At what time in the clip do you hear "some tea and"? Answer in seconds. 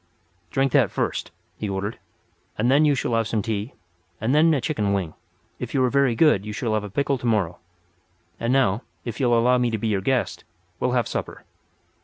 3.27-4.33